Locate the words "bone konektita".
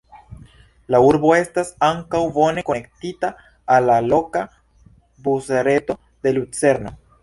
2.39-3.31